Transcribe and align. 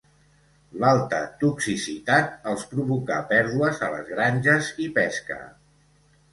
L'alta 0.83 1.19
toxicitat 1.43 2.49
els 2.53 2.65
provocà 2.73 3.21
pèrdues 3.35 3.85
a 3.91 3.93
les 3.97 4.11
granges 4.17 4.73
i 4.89 4.93
pesca. 5.01 5.43